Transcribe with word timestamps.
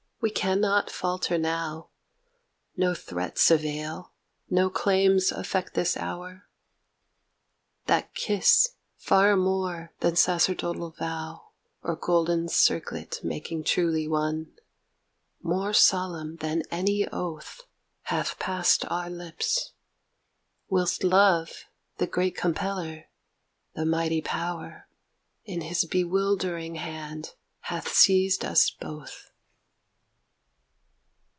we 0.23 0.29
cannot 0.29 0.91
falter 0.91 1.35
now; 1.35 1.89
No 2.77 2.93
threats 2.93 3.49
avail, 3.49 4.13
no 4.51 4.69
claims 4.69 5.31
affect 5.31 5.73
this 5.73 5.97
hour; 5.97 6.43
That 7.87 8.13
kiss, 8.13 8.75
far 8.97 9.35
more 9.35 9.93
than 10.01 10.15
sacerdotal 10.15 10.91
vow 10.91 11.49
Or 11.81 11.95
golden 11.95 12.49
circlet, 12.49 13.21
making 13.23 13.63
truly 13.63 14.07
one 14.07 14.53
More 15.41 15.73
solemn 15.73 16.35
than 16.35 16.61
any 16.69 17.07
oath 17.07 17.63
Hath 18.03 18.37
passed 18.37 18.85
our 18.91 19.09
lips: 19.09 19.71
Whilst 20.69 21.03
Love, 21.03 21.65
the 21.97 22.05
great 22.05 22.37
compeller, 22.37 23.09
the 23.73 23.87
mighty 23.87 24.21
power 24.21 24.87
In 25.45 25.61
his 25.61 25.83
bewildering 25.85 26.75
hand, 26.75 27.33
hath 27.61 27.87
seized 27.91 28.45
us 28.45 28.69
both. 28.69 29.29